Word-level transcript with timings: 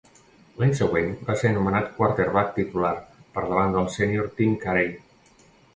L'any 0.61 0.71
següent, 0.79 1.11
va 1.27 1.35
ser 1.41 1.51
anomenat 1.51 1.91
quarterback 1.99 2.51
titular 2.59 2.95
per 3.37 3.47
davant 3.53 3.79
del 3.79 3.95
sénior 3.99 4.35
Tim 4.41 4.59
Carey. 4.67 4.95